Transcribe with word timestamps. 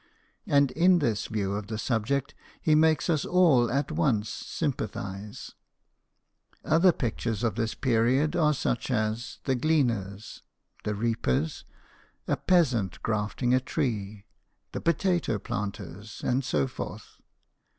And 0.47 0.71
in 0.71 0.97
this 0.97 1.27
view 1.27 1.53
of 1.53 1.67
the 1.67 1.77
subject 1.77 2.33
he 2.59 2.73
makes 2.73 3.07
us 3.07 3.23
all 3.23 3.69
at 3.69 3.91
once 3.91 4.29
sympathize. 4.29 5.51
Other 6.65 6.91
pictures 6.91 7.43
of 7.43 7.53
this 7.53 7.75
period 7.75 8.35
are 8.35 8.55
such 8.55 8.89
as" 8.89 9.37
The 9.43 9.53
JEAN 9.53 9.85
FRANQOIS 9.85 9.87
MILLET, 9.87 10.01
PAINTER. 10.01 10.03
131 10.05 10.21
Gleaners," 10.23 10.43
"The 10.83 10.95
Reapers," 10.95 11.65
"A 12.27 12.37
Peasant 12.37 13.03
grafting 13.03 13.53
a 13.53 13.59
Tree,"" 13.59 14.25
The 14.71 14.81
Potato 14.81 15.37
Planters," 15.37 16.23
and 16.23 16.43
so 16.43 16.65
forth. 16.65 17.19